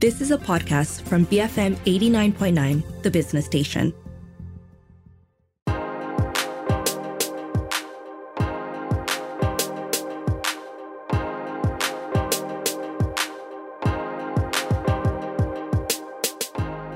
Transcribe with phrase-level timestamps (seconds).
[0.00, 3.92] This is a podcast from BFM 89.9, the business station.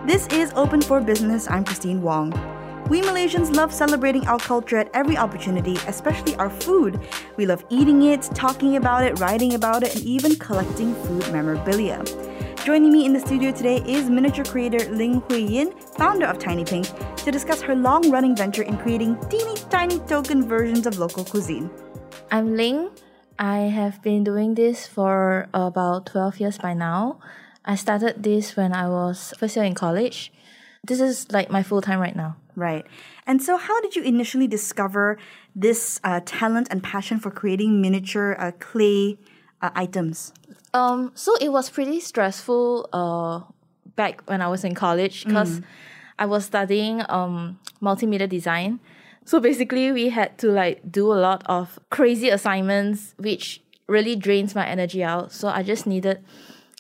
[0.07, 1.47] This is Open for Business.
[1.51, 2.31] I'm Christine Wong.
[2.89, 6.99] We Malaysians love celebrating our culture at every opportunity, especially our food.
[7.37, 12.03] We love eating it, talking about it, writing about it, and even collecting food memorabilia.
[12.65, 16.65] Joining me in the studio today is miniature creator Ling Hui Yin, founder of Tiny
[16.65, 16.87] Pink,
[17.19, 21.69] to discuss her long running venture in creating teeny tiny token versions of local cuisine.
[22.31, 22.89] I'm Ling.
[23.39, 27.21] I have been doing this for about 12 years by now.
[27.67, 30.33] I started this when I was first year in college.
[30.83, 32.37] This is like my full time right now.
[32.57, 32.87] Right.
[33.27, 35.19] And so, how did you initially discover
[35.55, 39.19] this uh, talent and passion for creating miniature uh, clay
[39.61, 40.33] uh, items?
[40.73, 43.41] Um, so it was pretty stressful uh,
[43.97, 45.61] back when I was in college because
[46.19, 48.81] I was studying um, multimedia design.
[49.25, 54.55] So basically, we had to like do a lot of crazy assignments, which really drains
[54.55, 55.33] my energy out.
[55.33, 56.25] So I just needed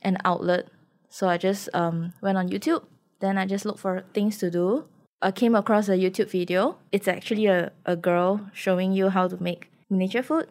[0.02, 0.68] an outlet.
[1.08, 2.84] So I just um, went on YouTube.
[3.20, 4.84] Then I just looked for things to do.
[5.22, 6.76] I came across a YouTube video.
[6.92, 10.48] It's actually a, a girl showing you how to make miniature food.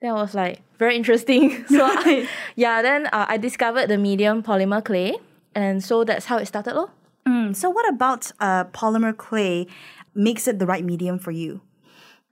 [0.00, 1.64] That was like very interesting.
[1.68, 5.16] so I, yeah, then uh, I discovered the medium polymer clay,
[5.54, 6.74] and so that's how it started.
[6.74, 6.90] Lor.
[7.26, 9.66] Mm, so, what about uh, polymer clay
[10.14, 11.60] makes it the right medium for you?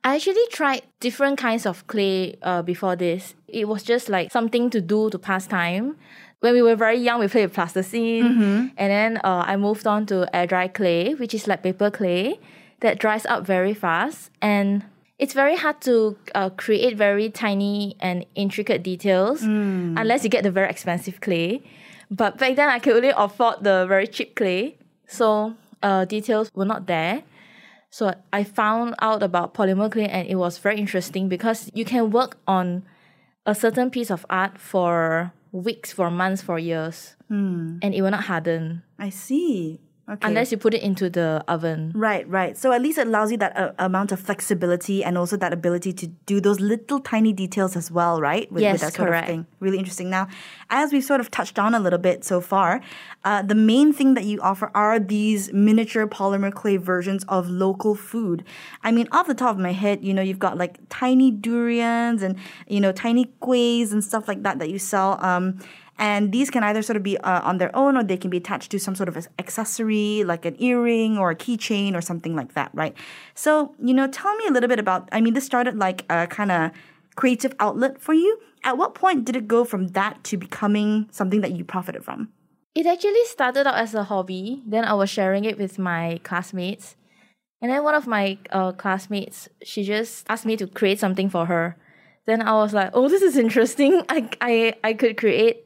[0.05, 3.35] I actually tried different kinds of clay uh, before this.
[3.49, 5.97] It was just like something to do to pass time.
[6.41, 10.07] When we were very young, we played with plasticine, and then uh, I moved on
[10.07, 12.39] to air dry clay, which is like paper clay
[12.81, 14.85] that dries up very fast, and
[15.19, 19.43] it's very hard to uh, create very tiny and intricate details
[19.97, 21.63] unless you get the very expensive clay.
[22.11, 24.77] But back then, I could only afford the very cheap clay,
[25.09, 27.23] so uh, details were not there.
[27.91, 32.11] So I found out about polymer clay and it was very interesting because you can
[32.11, 32.85] work on
[33.47, 37.17] a certain piece of art for weeks, for months, for years,
[37.83, 39.81] and it will not harden I see.
[40.09, 40.29] Okay.
[40.29, 41.91] unless you put it into the oven.
[41.93, 42.57] Right, right.
[42.57, 45.93] So at least it allows you that uh, amount of flexibility and also that ability
[45.95, 48.51] to do those little tiny details as well, right?
[48.53, 49.25] With, Yes, that sort correct.
[49.29, 49.47] of thing.
[49.59, 50.09] Really interesting.
[50.09, 50.29] Now,
[50.71, 52.81] as we've sort of touched on a little bit so far,
[53.25, 57.97] uh, the main thing that you offer are these miniature polymer clay versions of local
[57.97, 58.45] food.
[58.85, 62.23] I mean, off the top of my head, you know, you've got like tiny durians
[62.23, 62.37] and,
[62.69, 65.19] you know, tiny kuihs and stuff like that that you sell.
[65.21, 65.59] Um,
[65.99, 68.37] and these can either sort of be uh, on their own or they can be
[68.37, 72.55] attached to some sort of accessory like an earring or a keychain or something like
[72.55, 72.95] that, right?
[73.35, 76.27] So, you know, tell me a little bit about, I mean, this started like a
[76.27, 76.71] kind of
[77.17, 78.39] creative outlet for you.
[78.63, 82.29] At what point did it go from that to becoming something that you profited from?
[82.75, 84.63] It actually started out as a hobby.
[84.67, 86.95] Then I was sharing it with my classmates.
[87.63, 91.47] And then one of my uh, classmates, she just asked me to create something for
[91.47, 91.77] her.
[92.27, 94.03] Then I was like, oh, this is interesting.
[94.11, 95.66] I, I, I could create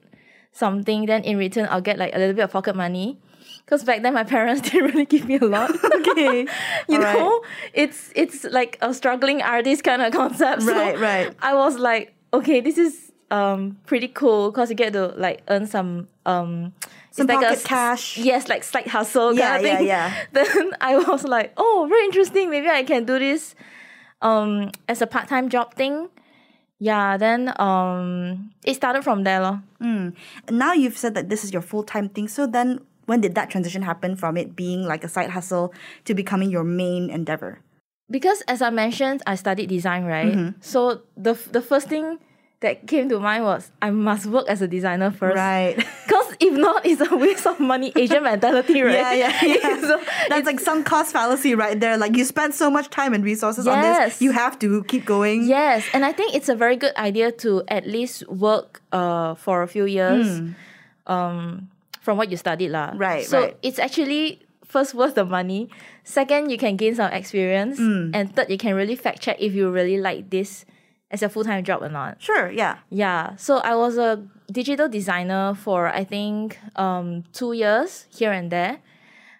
[0.61, 1.07] something.
[1.07, 3.19] Then in return, I'll get like a little bit of pocket money.
[3.65, 5.71] Because back then, my parents didn't really give me a lot.
[6.01, 6.47] Okay.
[6.89, 7.19] you All right.
[7.19, 7.43] know,
[7.75, 10.63] it's it's like a struggling artist kind of concept.
[10.63, 11.29] So Right, right.
[11.43, 12.95] I was like, okay, this is
[13.31, 16.73] um pretty cool because you get to like earn some um
[17.13, 18.05] Some it's like pocket s- cash.
[18.19, 19.87] Yes, like side hustle Yeah, kind of thing.
[19.87, 20.25] yeah, yeah.
[20.33, 22.51] Then I was like, oh, very interesting.
[22.51, 23.55] Maybe I can do this
[24.23, 26.09] um as a part time job thing.
[26.81, 29.41] Yeah, then um it started from there.
[29.41, 29.63] lor.
[30.51, 32.27] Now you've said that this is your full time thing.
[32.27, 35.73] So then when did that transition happen from it being like a side hustle
[36.07, 37.61] to becoming your main endeavor?
[38.11, 40.35] because as I mentioned, I studied design, right?
[40.35, 40.59] Mm-hmm.
[40.61, 42.19] So the the first thing
[42.61, 45.37] that came to mind was I must work as a designer first.
[45.37, 45.79] Right.
[46.41, 47.93] If not, it's a waste of money.
[47.95, 48.95] Asian mentality, right?
[48.95, 49.81] Yeah, yeah, yeah.
[49.89, 51.99] so That's like sunk cost fallacy right there.
[51.99, 55.45] Like you spend so much time and resources on this, you have to keep going.
[55.47, 59.63] yes, and I think it's a very good idea to at least work uh for
[59.63, 60.41] a few years,
[61.07, 61.69] um,
[62.01, 62.93] from what you studied, lah.
[62.97, 63.57] Right, So right.
[63.63, 65.69] it's actually first worth the money.
[66.05, 68.11] Second, you can gain some experience, Hmm.
[68.15, 70.65] and third, you can really fact check if you really like this
[71.11, 72.23] as a full time job or not.
[72.23, 72.79] Sure, yeah.
[72.91, 78.51] Yeah, so I was a digital designer for I think um, two years here and
[78.51, 78.79] there,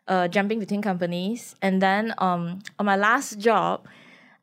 [0.09, 3.87] uh, jumping between companies, and then um, on my last job,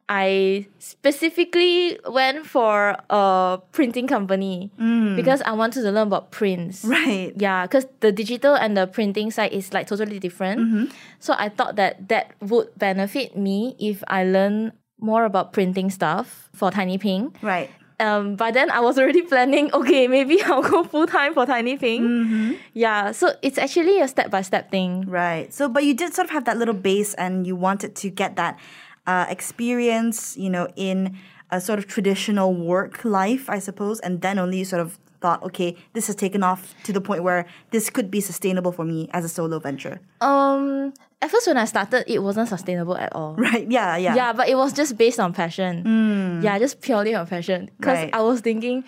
[0.09, 4.71] I specifically went for a printing company
[5.17, 6.85] because I wanted to learn about prints.
[6.85, 7.33] Right.
[7.35, 10.91] Yeah, because the digital and the printing side is like totally different.
[11.19, 16.49] So I thought that that would benefit me if I learn more about printing stuff
[16.53, 17.37] for Tiny Pink.
[17.41, 17.69] Right.
[17.99, 21.77] um, by then I was already planning, okay, maybe I'll go full time for Tiny
[21.77, 22.03] Pink.
[22.03, 22.53] Mm-hmm.
[22.73, 25.05] Yeah, so it's actually a step by step thing.
[25.07, 25.53] Right.
[25.53, 28.35] So, but you did sort of have that little base, and you wanted to get
[28.35, 28.59] that
[29.05, 31.17] uh, experience, you know, in
[31.49, 35.41] a sort of traditional work life, I suppose, and then only you sort of thought,
[35.43, 39.09] okay, this has taken off to the point where this could be sustainable for me
[39.13, 39.99] as a solo venture.
[40.21, 43.35] Um, at first when I started, it wasn't sustainable at all.
[43.35, 43.69] Right.
[43.69, 43.97] Yeah.
[43.97, 44.15] Yeah.
[44.15, 46.41] Yeah, but it was just based on passion.
[46.43, 47.69] Yeah, just purely on passion.
[47.77, 48.13] Because Right.
[48.13, 48.83] I was thinking,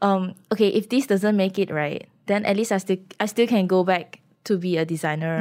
[0.00, 3.46] um, okay, if this doesn't make it right, then at least I still I still
[3.46, 5.40] can go back to be a designer.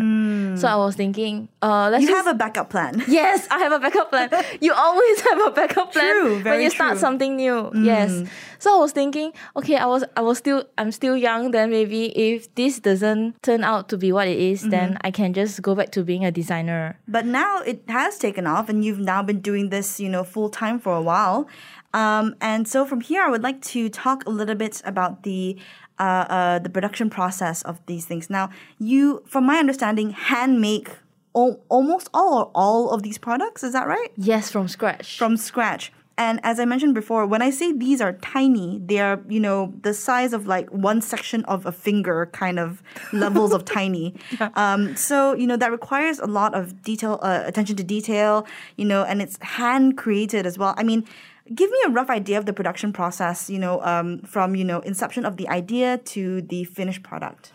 [0.58, 3.04] So I was thinking, uh, let's You just have a backup plan.
[3.08, 4.30] Yes, I have a backup plan.
[4.62, 6.98] You always have a backup plan True, when you start true.
[6.98, 7.02] Mm.
[7.02, 7.72] something new.
[7.74, 8.24] Yes.
[8.60, 11.52] So I was thinking, okay, I was I was still I'm still young.
[11.52, 15.08] Then maybe if this doesn't turn out to be what it is, then Mm-hmm.
[15.08, 16.98] I can just go back to being a designer.
[17.08, 20.50] But now it has taken off, and you've now been doing this, you know, full
[20.50, 21.48] time for a while.
[21.94, 25.58] Um, and so from here, I would like to talk a little bit about the
[26.02, 28.30] uh, uh, the production process of these things.
[28.30, 28.50] Now,
[28.80, 30.90] you, from my understanding, hand make
[31.36, 33.64] al- almost all or all of these products.
[33.64, 34.12] Is that right?
[34.18, 35.18] Yes, from scratch.
[35.18, 35.92] From scratch.
[36.18, 39.74] And as I mentioned before, when I say these are tiny, they are, you know,
[39.82, 42.84] the size of like one section of a finger kind of
[43.14, 44.16] levels of tiny.
[44.56, 48.46] Um, so, you know, that requires a lot of detail, uh, attention to detail,
[48.76, 50.76] you know, and it's hand created as well.
[50.78, 51.06] I mean,
[51.54, 54.80] give me a rough idea of the production process, you know, um, from, you know,
[54.82, 57.52] inception of the idea to the finished product.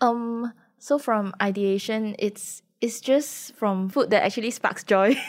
[0.00, 5.16] Um, so from ideation, it's it's just from food that actually sparks joy.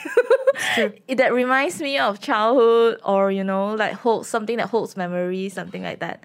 [0.76, 5.54] It- that reminds me of childhood, or you know, like holds something that holds memories,
[5.54, 6.22] something like that.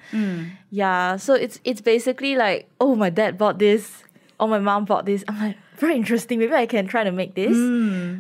[0.70, 1.16] Yeah.
[1.18, 4.04] So it's it's basically like, oh, my dad bought this,
[4.40, 5.24] or my mom bought this.
[5.28, 6.40] I'm like, very interesting.
[6.40, 7.56] Maybe I can try to make this,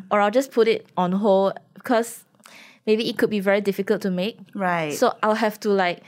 [0.09, 2.23] or I'll just put it on hold because
[2.85, 4.37] maybe it could be very difficult to make.
[4.53, 4.93] Right.
[4.93, 6.01] So I'll have to like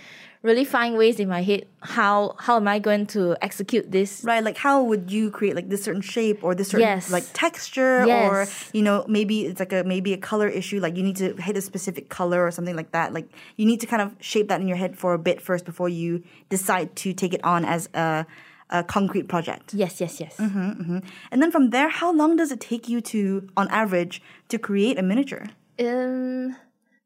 [0.44, 4.24] really find ways in my head how how am I going to execute this?
[4.24, 7.12] Right, like how would you create like this certain shape or this certain Yes.
[7.12, 11.04] like texture or you know maybe it's like a maybe a color issue like you
[11.04, 13.28] need to hit a specific color or something like that like
[13.58, 15.90] you need to kind of shape that in your head for a bit first before
[15.90, 18.26] you decide to take it on as a,
[18.70, 19.74] a concrete project.
[19.74, 20.38] Yes, yes, yes.
[20.40, 21.02] And
[21.42, 25.02] then from there, how long does it take you to on average to create a
[25.02, 25.48] miniature?
[25.80, 26.56] Um,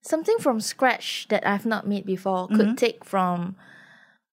[0.02, 2.56] something from scratch that I've not made before Mm-hmm.
[2.56, 3.56] could take from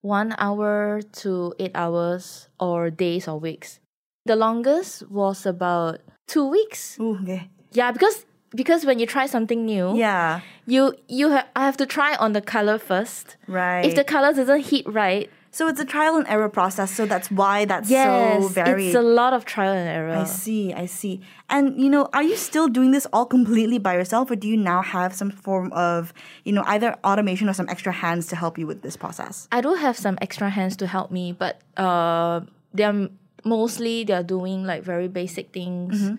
[0.01, 3.81] one hour to eight hours or days or weeks.
[4.27, 6.99] The longest was about two weeks.
[7.01, 7.49] Ooh, okay.
[7.73, 8.25] Yeah, because
[8.55, 10.41] because when you try something new, Yeah.
[10.67, 13.37] you you have I have to try on the color first.
[13.47, 13.85] Right.
[13.85, 17.31] If the color doesn't hit right, so it's a trial and error process, so that's
[17.31, 18.87] why that's yes, so varied.
[18.89, 20.15] it's a lot of trial and error.
[20.15, 21.21] I see, I see.
[21.49, 24.57] And you know, are you still doing this all completely by yourself or do you
[24.57, 26.13] now have some form of,
[26.45, 29.49] you know, either automation or some extra hands to help you with this process?
[29.51, 32.41] I do have some extra hands to help me, but uh,
[32.75, 33.09] they're
[33.45, 36.17] mostly they're doing like very basic things, Mm-hmm.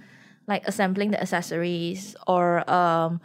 [0.48, 3.22] like assembling the accessories or um,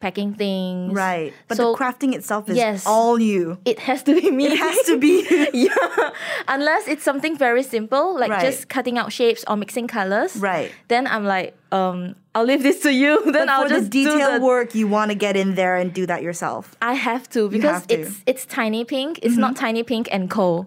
[0.00, 0.92] packing things.
[0.94, 1.32] Right.
[1.46, 2.86] But so the crafting itself is yes.
[2.86, 3.58] all you.
[3.64, 4.46] it has to be me.
[4.46, 6.10] It has to be yeah,
[6.48, 8.42] unless it's something very simple, like Right.
[8.42, 10.36] just cutting out shapes or mixing colors.
[10.36, 10.72] Right.
[10.88, 13.22] Then I'm like, um, I'll leave this to you.
[13.24, 15.54] then But I'll for the just do detail the work, you want to get in
[15.54, 16.74] there and do that yourself.
[16.80, 17.96] I have to because have to.
[17.96, 18.02] Mm-hmm.
[18.08, 19.20] it's it's tiny pink.
[19.22, 20.66] It's not tiny pink and co.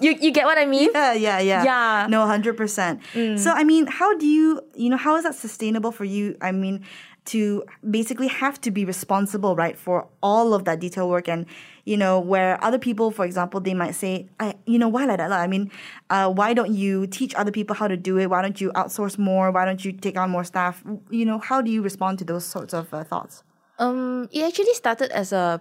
[0.00, 0.90] You you get what I mean?
[0.94, 1.62] Yeah, yeah, yeah.
[1.64, 2.06] Yeah.
[2.08, 3.38] No, 100%.
[3.38, 6.36] So, I mean, how do you, you know, how is that sustainable for you?
[6.40, 6.84] I mean,
[7.26, 11.44] to basically have to be responsible, right, for all of that detail work and,
[11.84, 15.18] you know, where other people, for example, they might say, I, you know, why like
[15.18, 15.28] that?
[15.30, 15.36] lah?
[15.36, 15.70] I mean,
[16.08, 18.30] uh, why don't you teach other people how to do it?
[18.30, 19.50] Why don't you outsource more?
[19.52, 20.82] Why don't you take on more staff?
[21.10, 23.44] You know, how do you respond to those sorts of uh, thoughts?
[23.78, 25.60] Um, it actually started as a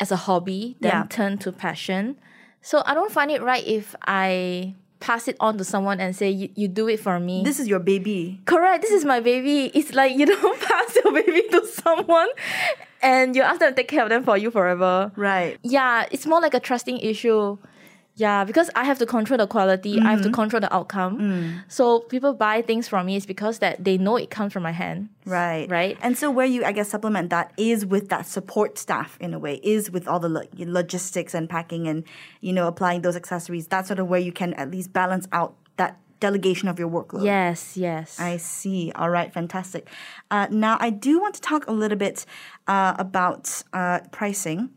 [0.00, 1.04] as a hobby, then Yeah.
[1.08, 2.16] turned to passion.
[2.62, 6.28] So I don't find it right if I pass it on to someone and say
[6.30, 7.42] you, you do it for me.
[7.44, 8.40] This is your baby.
[8.46, 8.82] Correct.
[8.82, 9.66] This is my baby.
[9.74, 12.28] It's like you don't pass your baby to someone
[13.02, 15.12] and you ask them to take care of them for you forever.
[15.16, 15.58] Right.
[15.62, 17.58] Yeah, it's more like a trusting issue.
[18.18, 21.62] Yeah, because I have to control the quality, I have to control the outcome.
[21.68, 24.72] So people buy things from me is because that they know it comes from my
[24.72, 25.08] hand.
[25.24, 25.70] Right.
[25.70, 25.96] Right.
[26.02, 29.38] And so where you, I guess, supplement that is with that support staff in a
[29.38, 32.02] way, is with all the lo- logistics and packing and,
[32.40, 33.68] you know, applying those accessories.
[33.68, 37.24] That's sort of where you can at least balance out that delegation of your workload.
[37.24, 38.18] Yes, yes.
[38.18, 38.90] I see.
[38.96, 39.86] All right, fantastic.
[40.32, 42.26] Uh, now, I do want to talk a little bit
[42.66, 44.70] uh, about uh, pricing.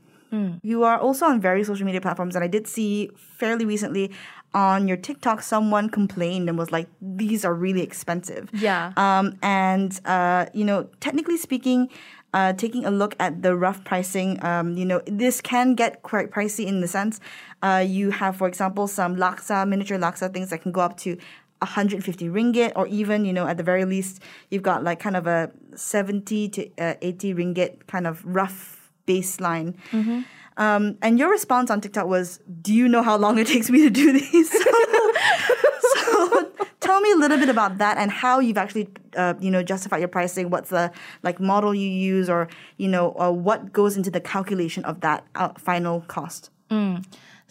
[0.64, 4.12] You are also on various social media platforms, and I did see fairly recently
[4.54, 8.94] on your TikTok someone complained and was like, "These are really expensive." Yeah.
[8.98, 11.90] Um, and uh, you know, technically speaking,
[12.34, 16.32] uh, taking a look at the rough pricing, um, you know, this can get quite
[16.32, 17.20] pricey in the sense
[17.62, 21.18] uh, you have, for example, some laksa, miniature laksa things that can go up to
[21.60, 25.28] 150 ringgit, or even, you know, at the very least, you've got like kind of
[25.28, 29.76] a 70 to uh, 80 ringgit kind of rough baseline.
[29.92, 30.22] Mm-hmm.
[30.58, 33.82] Um, and your response on TikTok was, "Do you know how long it takes me
[33.82, 34.52] to do these?"
[35.94, 39.64] so, tell me a little bit about that and how you've actually, uh, you know,
[39.64, 40.50] justified your pricing.
[40.50, 40.92] What's the
[41.24, 45.26] like model you use, or you know, uh, what goes into the calculation of that
[45.36, 46.50] uh, final cost?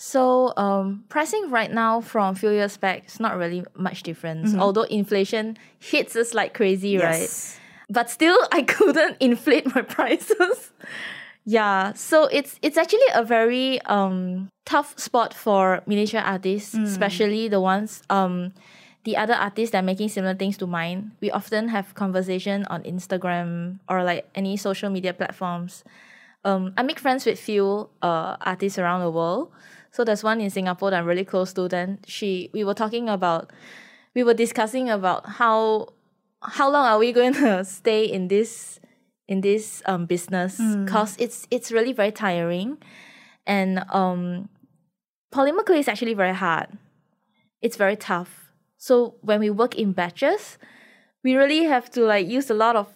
[0.03, 4.55] So um, pricing right now from a few years back is not really much difference.
[4.55, 7.29] Although inflation hits us like crazy, right?
[7.91, 10.73] But still, I couldn't inflate my prices.
[11.51, 17.61] Yeah, so it's it's actually a very um, tough spot for miniature artists, especially the
[17.61, 18.53] ones um,
[19.03, 21.11] the other artists that are making similar things to mine.
[21.21, 25.83] We often have conversation on Instagram or like any social media platforms.
[26.45, 29.51] Um, I make friends with few uh, artists around the world.
[29.91, 31.67] So there's one in Singapore that I'm really close to.
[31.67, 33.51] Then she, we were talking about,
[34.15, 35.89] we were discussing about how
[36.43, 38.80] how long are we going to stay in this
[39.31, 42.77] in this um business because it's it's really very tiring,
[43.47, 44.51] and um,
[45.33, 46.67] polymer clay is actually very hard.
[47.63, 48.53] It's very tough.
[48.77, 50.59] So when we work in batches,
[51.23, 52.89] we really have to like use a lot of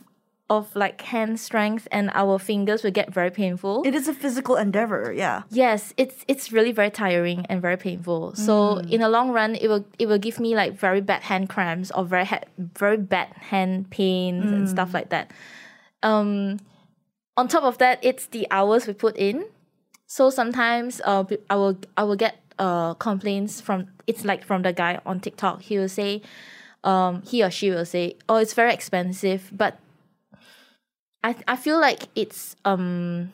[0.50, 3.82] of like hand strength, and our fingers will get very painful.
[3.86, 5.42] It is a physical endeavor, yeah.
[5.50, 8.34] Yes, it's it's really very tiring and very painful.
[8.34, 11.48] So in the long run, it will it will give me like very bad hand
[11.48, 15.30] cramps or very ha- very bad hand pains and stuff like that.
[16.04, 16.60] Um,
[17.36, 19.46] on top of that, it's the hours we put in.
[20.06, 24.72] So sometimes uh, I will I will get uh complaints from it's like from the
[24.72, 25.62] guy on TikTok.
[25.62, 26.22] He will say,
[26.84, 29.80] um, he or she will say, oh, it's very expensive, but
[31.24, 33.32] I I feel like it's um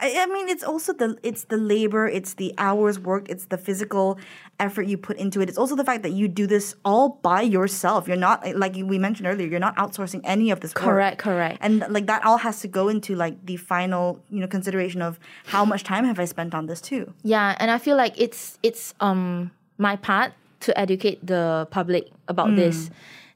[0.00, 3.56] I, I mean, it's also the it's the labor, it's the hours worked, it's the
[3.56, 4.18] physical
[4.58, 5.48] effort you put into it.
[5.48, 8.08] It's also the fact that you do this all by yourself.
[8.08, 9.46] You're not like we mentioned earlier.
[9.46, 10.84] You're not outsourcing any of this work.
[10.84, 11.58] correct correct.
[11.60, 15.20] And like that all has to go into like the final, you know, consideration of
[15.46, 17.12] how much time have I spent on this too.
[17.22, 22.56] Yeah, and I feel like it's it's um my part to educate the public about
[22.56, 22.90] this.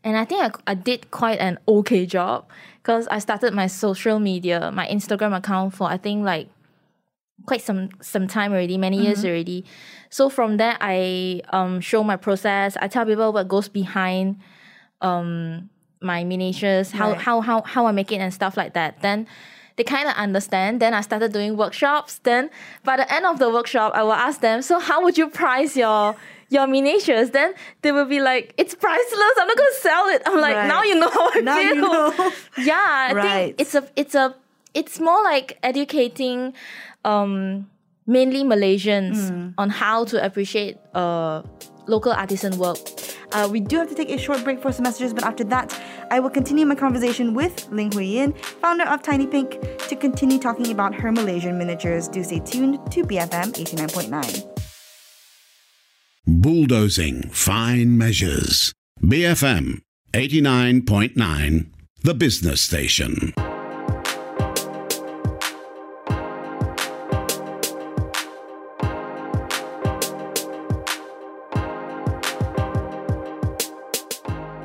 [0.04, 2.46] And I think I, I did quite an okay job
[2.88, 6.48] because I started my social media, my Instagram account for I think like
[7.44, 9.66] quite some some time already, many years already.
[10.08, 12.78] So from there, I um show my process.
[12.80, 14.38] I tell people what goes behind
[15.02, 15.68] um
[16.00, 17.20] my miniatures, how Right.
[17.20, 19.02] how how how I make it and stuff like that.
[19.02, 19.26] Then
[19.76, 20.80] they kind of understand.
[20.80, 22.20] Then I started doing workshops.
[22.24, 22.48] Then
[22.84, 25.76] by the end of the workshop, I will ask them, so how would you price
[25.76, 26.16] your
[26.50, 27.30] your miniatures?
[27.30, 29.34] Then they will be like, it's priceless.
[29.38, 30.22] I'm not gonna sell it.
[30.26, 30.66] I'm like, Right.
[30.68, 31.74] now you know how I Now feel.
[31.74, 32.32] you know.
[32.58, 32.74] Yeah,
[33.10, 33.24] I Right.
[33.24, 34.34] think it's a it's a
[34.74, 36.52] it's more like educating
[37.04, 37.68] um
[38.06, 39.48] mainly Malaysians Hmm.
[39.58, 41.42] on how to appreciate uh
[41.86, 42.78] local artisan work.
[43.32, 45.74] Uh, we do have to take a short break for some messages, but after that,
[46.10, 50.38] I will continue my conversation with Ling Hui Yin, founder of Tiny Pink, to continue
[50.38, 52.08] talking about her Malaysian miniatures.
[52.08, 54.57] Do stay tuned to BFM 89.9.
[56.30, 58.74] Bulldozing fine measures.
[59.02, 59.80] BFM
[60.12, 61.70] 89.9,
[62.02, 63.32] the business station.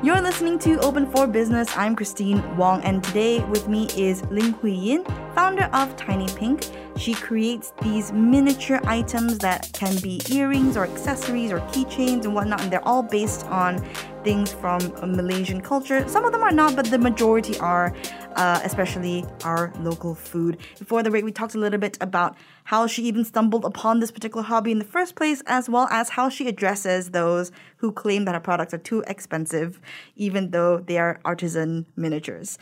[0.04, 1.70] You're listening to Open for Business.
[1.78, 6.66] I'm Christine Wong, and today with me is Ling Hui Yin, founder of Tiny Pink.
[6.96, 12.62] She creates these miniature items that can be earrings or accessories or keychains and whatnot,
[12.62, 13.84] and they're all based on
[14.24, 14.80] things from
[15.16, 16.08] Malaysian culture.
[16.08, 17.94] Some of them are not, but the majority are,
[18.36, 20.58] uh, especially our local food.
[20.80, 24.12] Before the break, we talked a little bit about how she even stumbled upon this
[24.12, 28.24] particular hobby in the first place, as well as how she addresses those who claim
[28.26, 29.82] that her products are too expensive,
[30.16, 32.58] even though they are artisan miniatures.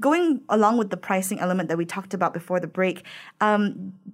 [0.00, 3.04] Going along with the pricing element that we talked about before the break,
[3.42, 3.63] um,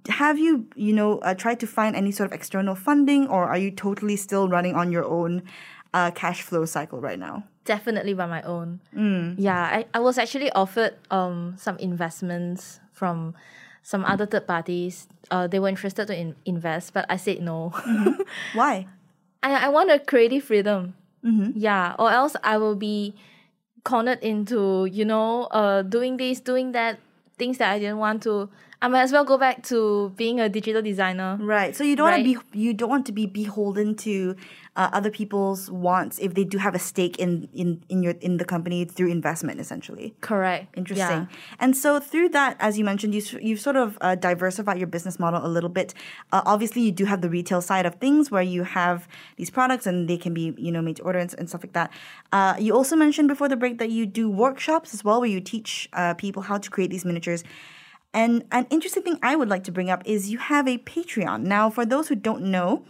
[0.08, 3.58] have you, you know, uh, tried to find any sort of external funding, or are
[3.58, 5.42] you totally still running on your own
[5.92, 7.44] uh, cash flow cycle right now?
[7.64, 8.80] Definitely by my own.
[9.38, 13.34] Yeah, I, I was actually offered um some investments from
[13.82, 15.08] some other third parties.
[15.30, 17.70] Uh, they were interested to in- invest, but I said no.
[18.54, 18.86] Why?
[19.42, 20.94] I, I want a creative freedom.
[21.54, 23.14] Yeah, or else I will be
[23.84, 26.98] cornered into, you know, uh, doing this, doing that,
[27.38, 28.48] things that I didn't want to.
[28.82, 31.36] I might as well go back to being a digital designer.
[31.38, 31.76] Right.
[31.76, 34.36] So you don't want to be you don't want to be beholden to
[34.74, 38.38] uh, other people's wants if they do have a stake in in in your in
[38.38, 40.14] the company through investment essentially.
[40.22, 40.78] Correct.
[40.78, 41.28] Interesting.
[41.30, 41.36] Yeah.
[41.58, 45.18] And so through that, as you mentioned, you, you've sort of uh, diversified your business
[45.18, 45.92] model a little bit.
[46.32, 49.06] Uh, obviously, you do have the retail side of things where you have
[49.36, 51.74] these products and they can be, you know, made to order and, and stuff like
[51.74, 51.92] that.
[52.32, 55.40] Uh, you also mentioned before the break that you do workshops as well, where you
[55.40, 57.44] teach uh, people how to create these miniatures.
[58.12, 61.42] And an interesting thing I would like to bring up is you have a Patreon.
[61.42, 62.84] Now, for those who don't know,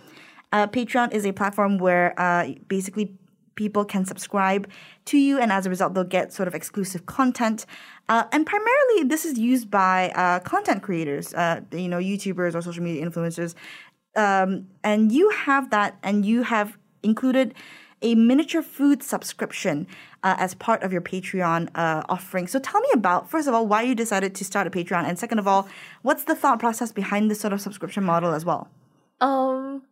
[0.52, 3.14] uh, Patreon is a platform where uh, basically
[3.54, 4.66] people can subscribe
[5.04, 7.66] to you, and as a result, they'll get sort of exclusive content.
[8.08, 12.62] Uh, and primarily, this is used by uh, content creators, uh, you know, YouTubers or
[12.62, 13.54] social media influencers.
[14.16, 17.54] Um, and you have that, and you have included
[18.02, 19.86] a miniature food subscription
[20.22, 22.46] uh, as part of your Patreon uh, offering.
[22.46, 25.18] So tell me about, first of all, why you decided to start a Patreon, and
[25.18, 25.68] second of all,
[26.02, 28.68] what's the thought process behind this sort of subscription model as well?
[29.20, 29.82] Um,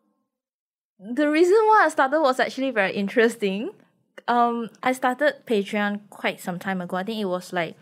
[0.99, 3.70] the reason why I started was actually very interesting.
[4.26, 6.97] Um, I started Patreon quite some time ago.
[6.97, 7.76] I think it was like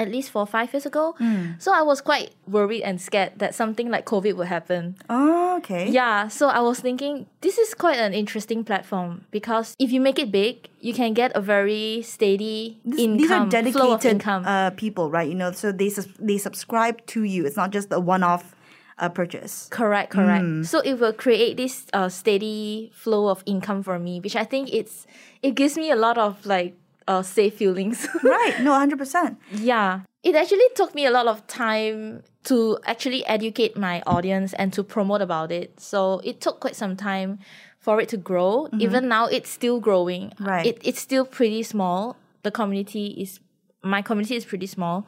[0.00, 1.14] at least four or five years ago.
[1.60, 4.96] So I was quite worried and scared that something like COVID would happen.
[5.12, 5.90] Oh, okay.
[5.92, 10.18] Yeah, so I was thinking this is quite an interesting platform because if you make
[10.18, 14.12] it big, you can get a very steady This- income, these are flow of dedicated
[14.24, 14.42] income.
[14.46, 15.28] uh, people, right?
[15.28, 17.44] You know, so they they subscribe to you.
[17.44, 18.56] It's not just a one-off
[18.98, 19.68] uh, purchase.
[19.70, 20.66] Correct, correct.
[20.66, 24.72] So it will create this uh, steady flow of income for me, which I think
[24.72, 25.06] it's
[25.42, 26.72] it gives me a lot of like
[27.10, 28.06] uh, safe feelings.
[28.22, 28.60] right?
[28.60, 29.38] No, hundred percent.
[29.50, 34.72] yeah, it actually took me a lot of time to actually educate my audience and
[34.72, 35.80] to promote about it.
[35.80, 37.38] So it took quite some time
[37.78, 38.68] for it to grow.
[38.78, 40.32] Even now, it's still growing.
[40.38, 40.66] Right.
[40.66, 42.16] It, it's still pretty small.
[42.42, 43.40] The community is
[43.82, 45.06] my community is pretty small,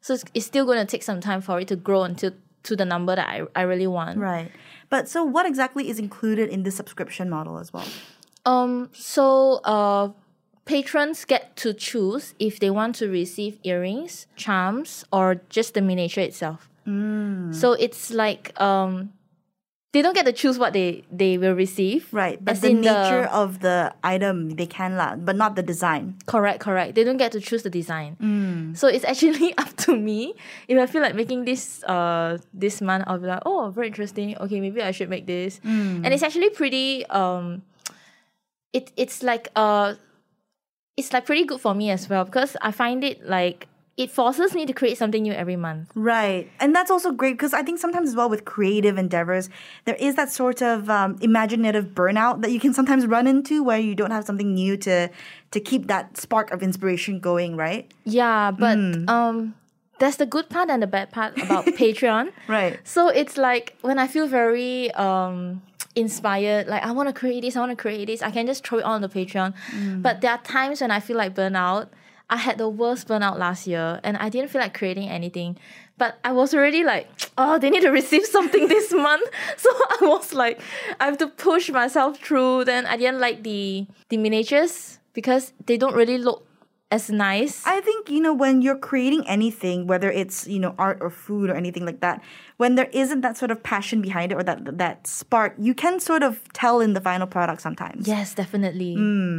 [0.00, 2.32] so it's, it's still going to take some time for it to grow until
[2.62, 4.18] to the number that I, I really want.
[4.18, 4.50] Right.
[4.88, 7.86] But so, what exactly is included in the subscription model as well?
[8.44, 10.10] Um, so uh,
[10.64, 16.24] patrons get to choose if they want to receive earrings, charms, or just the miniature
[16.24, 16.68] itself.
[17.52, 19.12] So it's like um,
[19.92, 22.08] they don't get to choose what they they will receive.
[22.12, 22.42] Right.
[22.42, 26.18] But the nature of the item they can lah, but not the design.
[26.26, 26.94] Correct, correct.
[26.94, 28.16] They don't get to choose the design.
[28.20, 28.76] Mm.
[28.76, 30.34] So it's actually up to me.
[30.66, 34.36] If I feel like making this uh this month, I'll be like, oh, very interesting.
[34.38, 35.60] Okay, maybe I should make this.
[35.60, 36.02] Mm.
[36.02, 37.62] And it's actually pretty um
[38.72, 39.94] it it's like uh
[40.96, 44.54] it's like pretty good for me as well because I find it like it forces
[44.54, 45.90] me to create something new every month.
[45.94, 46.50] Right.
[46.60, 49.50] And that's also great because I think sometimes as well with creative endeavors,
[49.84, 53.78] there is that sort of um, imaginative burnout that you can sometimes run into where
[53.78, 55.10] you don't have something new to
[55.50, 57.90] to keep that spark of inspiration going, right?
[58.04, 59.08] Yeah, but Mm.
[59.10, 59.54] um
[59.98, 62.32] that's the good part and the bad part about Patreon.
[62.48, 62.80] Right.
[62.84, 65.60] So it's like when I feel very um
[65.94, 68.66] inspired, like I want to create this, I want to create this, I can just
[68.66, 69.54] throw it on the Patreon.
[69.70, 70.02] Mm.
[70.02, 71.88] But there are times when I feel like burnout.
[72.30, 75.58] I had the worst burnout last year and I didn't feel like creating anything.
[75.98, 77.06] But I was already like,
[77.38, 79.28] oh, they need to receive something this month.
[79.58, 80.60] So I was like,
[80.98, 82.64] I have to push myself through.
[82.64, 86.46] Then I didn't like the the miniatures because they don't really look
[86.92, 87.66] as nice.
[87.66, 91.48] I think, you know, when you're creating anything, whether it's, you know, art or food
[91.48, 92.20] or anything like that,
[92.62, 95.98] when there isn't that sort of passion behind it or that that spark, you can
[95.98, 98.06] sort of tell in the final product sometimes.
[98.06, 98.92] yes, definitely.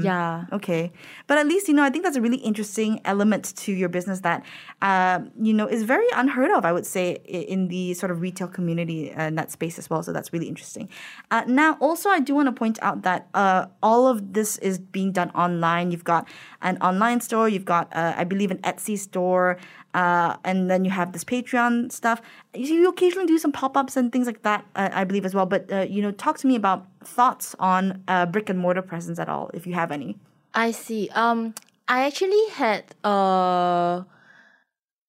[0.03, 0.43] Yeah.
[0.51, 0.91] Okay.
[1.27, 4.19] But at least, you know, I think that's a really interesting element to your business
[4.27, 4.43] that,
[4.81, 7.05] uh, you know, is very unheard of, I would say,
[7.53, 10.03] in the sort of retail community and that space as well.
[10.03, 10.89] So that's really interesting.
[11.31, 14.79] Uh, now, also, I do want to point out that uh, all of this is
[14.79, 15.91] being done online.
[15.91, 16.27] You've got
[16.61, 19.57] an online store, you've got, uh, I believe, an Etsy store,
[19.93, 22.21] uh, and then you have this Patreon stuff.
[22.53, 25.33] You, you occasionally do some pop ups and things like that, uh, I believe, as
[25.33, 25.45] well.
[25.45, 29.19] But, uh, you know, talk to me about thoughts on uh, brick and mortar presence
[29.19, 30.17] at all, if you have any.
[30.53, 31.09] I see.
[31.13, 31.53] Um,
[31.87, 34.05] I actually had a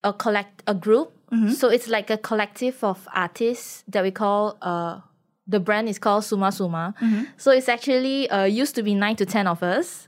[0.03, 1.12] a collect a group.
[1.53, 5.01] So it's like a collective of artists that we call uh
[5.49, 6.94] the brand is called Suma Suma.
[7.37, 10.07] So it's actually uh used to be nine to ten of us.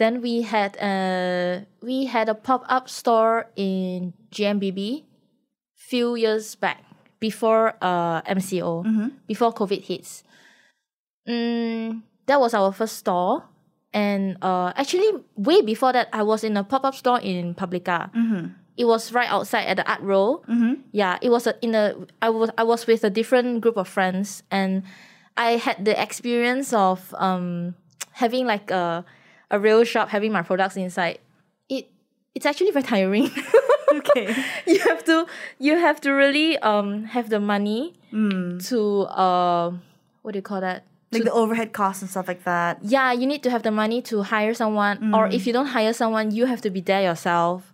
[0.00, 5.04] Then we had a we had a pop up store in GMBB
[5.76, 6.80] few years back
[7.20, 8.80] before uh MCO
[9.28, 10.24] before COVID hits.
[11.28, 13.44] Mm, that was our first store.
[13.92, 18.08] And uh, actually, way before that, I was in a pop up store in Publika.
[18.78, 20.40] It was right outside at the art row.
[20.92, 21.92] Yeah, it was a, in a.
[22.22, 24.84] I was I was with a different group of friends, and
[25.36, 27.74] I had the experience of um
[28.12, 29.04] having like a
[29.50, 31.18] a real shop, having my products inside.
[31.68, 31.90] It
[32.34, 33.30] it's actually very tiring.
[33.90, 34.32] Okay.
[34.66, 35.26] you have to
[35.58, 37.94] you have to really um have the money
[38.70, 39.72] to uh
[40.22, 40.84] what do you call that?
[41.10, 42.78] Like the overhead costs and stuff like that.
[42.82, 45.92] Yeah, you need to have the money to hire someone, or if you don't hire
[45.92, 47.69] someone, you have to be there yourself.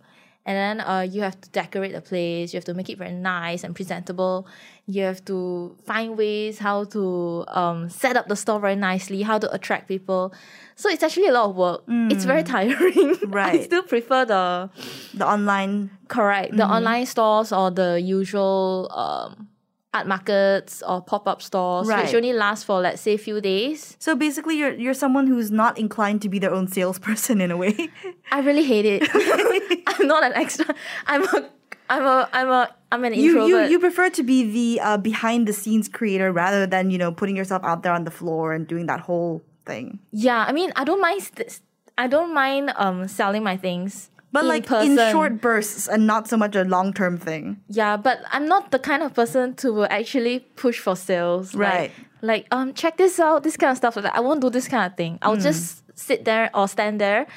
[0.47, 2.53] And then uh, you have to decorate the place.
[2.53, 4.47] You have to make it very nice and presentable.
[4.85, 9.39] You have to find ways how to um, set up the store very nicely, how
[9.39, 10.33] to attract people.
[10.77, 11.83] So it's actually a lot of work.
[11.87, 13.17] It's very tiring.
[13.27, 14.69] right I still prefer the
[15.13, 15.89] The online.
[16.07, 19.49] correct the online stores or the usual um,
[19.97, 22.05] art markets or pop up stores, Right.
[22.05, 23.95] which only last for let's say a few days.
[23.99, 27.57] So basically, you're you're someone who's not inclined to be their own salesperson in a
[27.57, 27.89] way.
[28.31, 29.01] I really hate it.
[29.87, 30.73] I'm not an extra.
[31.07, 31.49] I'm a.
[31.89, 32.29] I'm a.
[32.33, 32.61] I'm a.
[32.91, 33.49] I'm an you, introvert.
[33.69, 37.11] you you prefer to be the uh, behind the scenes creator rather than you know
[37.11, 39.99] putting yourself out there on the floor and doing that whole thing.
[40.11, 41.21] yeah, I mean, I don't mind.
[41.23, 41.59] St-
[41.97, 44.09] I don't mind um selling my things.
[44.31, 44.99] But in like person.
[44.99, 47.61] in short bursts and not so much a long term thing.
[47.69, 51.55] Yeah, but I'm not the kind of person to actually push for sales.
[51.55, 51.91] Right.
[52.21, 53.95] Like, um, check this out, this kind of stuff.
[53.95, 55.19] Like, I won't do this kind of thing.
[55.21, 57.27] I'll just sit there or stand there.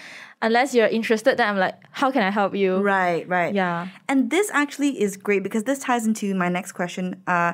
[0.42, 2.78] Unless you're interested, then I'm like, how can I help you?
[2.78, 3.54] Right, right.
[3.54, 3.88] Yeah.
[4.08, 7.52] And this actually is great because this ties into my next question uh,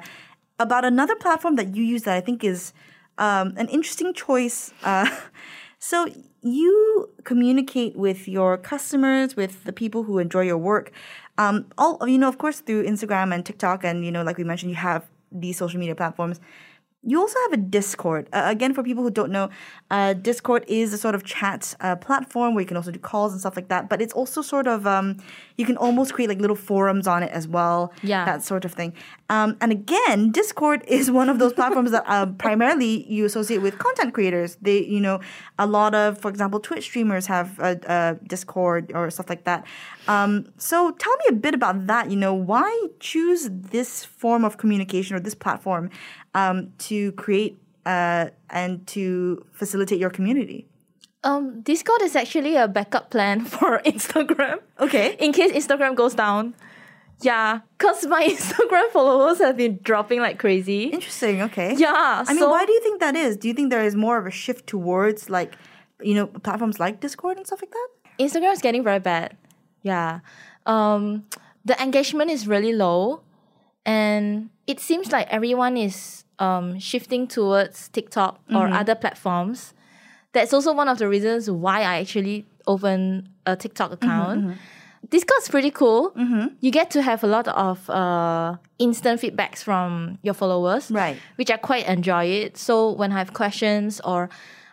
[0.60, 2.72] about another platform that you use that I think is
[3.18, 4.72] um, an interesting choice.
[4.84, 5.10] Uh,
[5.88, 6.08] so
[6.42, 10.90] you communicate with your customers, with the people who enjoy your work.
[11.38, 14.42] Um, all you know, of course, through Instagram and TikTok, and you know, like we
[14.42, 16.40] mentioned, you have these social media platforms.
[17.04, 18.28] You also have a Discord.
[18.32, 19.48] Uh, again, for people who don't know,
[19.92, 23.30] uh, Discord is a sort of chat uh, platform where you can also do calls
[23.30, 23.88] and stuff like that.
[23.88, 25.22] But it's also sort of um,
[25.56, 27.92] you can almost create like little forums on it as well.
[28.02, 28.24] Yeah.
[28.24, 28.92] that sort of thing.
[29.28, 33.78] Um, and again, Discord is one of those platforms that uh, primarily you associate with
[33.78, 34.56] content creators.
[34.60, 35.20] They, you know,
[35.58, 39.66] a lot of, for example, Twitch streamers have a, a Discord or stuff like that.
[40.08, 42.10] Um, so tell me a bit about that.
[42.10, 45.90] You know, why choose this form of communication or this platform
[46.34, 50.66] um, to create uh, and to facilitate your community?
[51.24, 54.58] Um, Discord is actually a backup plan for Instagram.
[54.78, 55.16] Okay.
[55.18, 56.54] In case Instagram goes down.
[57.22, 60.84] Yeah, because my Instagram followers have been dropping like crazy.
[60.84, 61.42] Interesting.
[61.42, 61.74] Okay.
[61.76, 62.24] Yeah.
[62.26, 63.36] I mean, so- why do you think that is?
[63.36, 65.54] Do you think there is more of a shift towards like,
[66.00, 67.88] you know, platforms like Discord and stuff like that?
[68.18, 69.36] Instagram is getting very bad.
[69.82, 70.20] Yeah.
[70.66, 71.24] Um,
[71.64, 73.22] the engagement is really low.
[73.86, 79.72] And it seems like everyone is um, shifting towards TikTok or other platforms.
[80.36, 84.58] That's also one of the reasons why I actually opened a TikTok account.
[85.08, 86.12] Discord's pretty cool.
[86.60, 91.16] You get to have a lot of uh, instant feedbacks from your followers, Right.
[91.36, 92.58] which I quite enjoy it.
[92.58, 94.28] So when I have questions or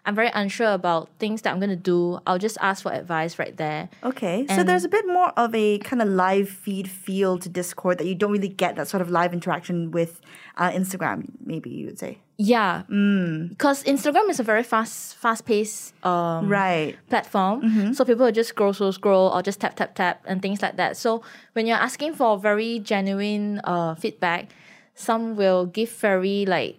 [0.06, 3.56] I'm very unsure about things that I'm gonna do, I'll just ask for advice right
[3.56, 3.88] there.
[4.04, 4.46] Okay.
[4.54, 8.08] so there's a bit more of a kind of live feed feel to Discord that
[8.08, 10.20] you don't really get that sort of live interaction with
[10.58, 12.18] uh, Instagram, maybe you would say.
[12.38, 16.96] Yeah, because Instagram is a very fast, fast-paced um, Right.
[17.10, 17.94] platform.
[17.94, 20.98] So people just scroll, scroll, scroll, or just tap, tap, tap, and things like that.
[20.98, 21.22] So
[21.54, 24.50] when you're asking for very genuine uh, feedback,
[24.96, 26.78] some will give very like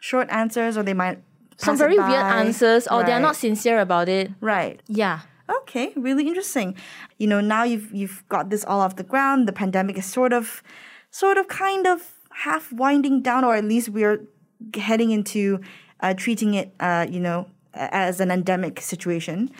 [0.00, 1.18] Short answers, or they might.
[1.56, 4.30] some very weird answers, or they're not sincere about it.
[4.40, 4.80] Right.
[4.86, 5.20] Yeah.
[5.48, 6.76] Okay, really interesting.
[7.18, 9.48] You know, now you've you've got this all off the ground.
[9.48, 10.62] The pandemic is sort of,
[11.10, 12.12] sort of, kind of
[12.44, 14.20] half winding down, or at least we're
[14.76, 15.60] heading into
[16.00, 19.50] uh, treating it, uh, you know, as an endemic situation.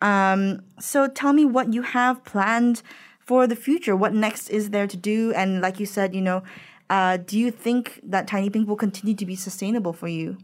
[0.00, 2.82] Um, so tell me what you have planned
[3.20, 3.94] for the future.
[3.94, 5.32] What next is there to do?
[5.34, 6.42] And like you said, you know,
[6.90, 10.36] uh, do you think that Tiny Pink will continue to be sustainable for you?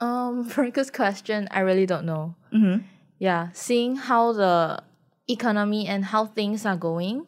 [0.00, 0.50] Um,
[0.92, 1.48] question.
[1.50, 2.34] I really don't know.
[2.52, 2.84] Mm-hmm.
[3.18, 4.82] Yeah, seeing how the
[5.28, 7.26] economy and how things are going,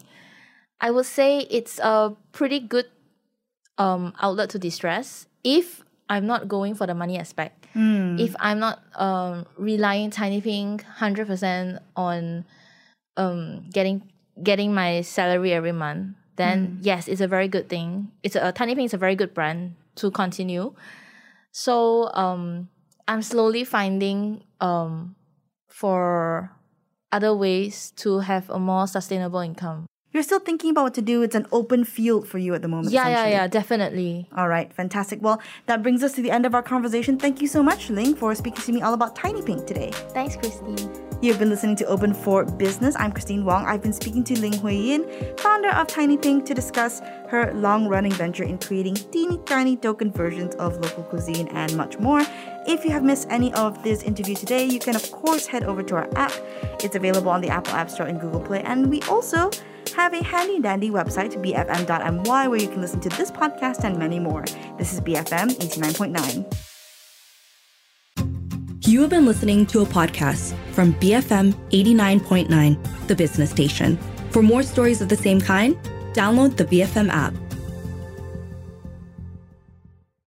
[0.80, 2.86] I would say it's a pretty good
[3.78, 7.64] um outlet to distress if I'm not going for the money aspect.
[8.20, 12.44] If I'm not um relying Tiny Pink hundred percent on
[13.16, 14.04] um getting
[14.36, 18.12] getting my salary every month, then yes, it's a very good thing.
[18.22, 20.76] It's a, Tiny Pink is a very good brand to continue.
[21.52, 22.68] So um,
[23.08, 25.16] I'm slowly finding um,
[25.68, 26.52] for
[27.12, 29.86] other ways to have a more sustainable income.
[30.12, 31.22] You're still thinking about what to do.
[31.22, 32.92] It's an open field for you at the moment.
[32.92, 34.28] Yeah, yeah, yeah, definitely.
[34.36, 35.22] All right, fantastic.
[35.22, 37.18] Well, that brings us to the end of our conversation.
[37.18, 39.90] Thank you so much, Ling, for speaking to me all about Tiny Pink today.
[40.10, 40.76] Thanks, Christine.
[41.22, 42.94] You've been listening to Open for Business.
[42.98, 43.64] I'm Christine Wong.
[43.64, 47.88] I've been speaking to Ling Hui Yin, founder of Tiny Pink, to discuss her long
[47.88, 52.20] running venture in creating teeny tiny token versions of local cuisine and much more.
[52.66, 55.82] If you have missed any of this interview today, you can, of course, head over
[55.84, 56.32] to our app.
[56.84, 58.60] It's available on the Apple App Store and Google Play.
[58.62, 59.50] And we also
[59.92, 64.18] have a handy dandy website, bfm.my, where you can listen to this podcast and many
[64.18, 64.44] more.
[64.78, 66.46] This is BFM 89.9.
[68.86, 73.96] You have been listening to a podcast from BFM 89.9, the business station.
[74.30, 75.76] For more stories of the same kind,
[76.14, 77.32] download the BFM app.